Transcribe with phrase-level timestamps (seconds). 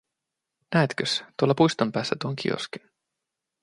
[0.73, 2.91] Näetkös, tuolla puiston päässä tuon kioskin.